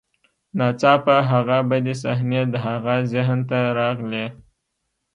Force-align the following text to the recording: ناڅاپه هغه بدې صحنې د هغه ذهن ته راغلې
ناڅاپه 0.57 1.15
هغه 1.31 1.57
بدې 1.69 1.95
صحنې 2.03 2.41
د 2.53 2.55
هغه 2.65 2.95
ذهن 3.13 3.39
ته 3.49 3.57
راغلې 3.79 4.25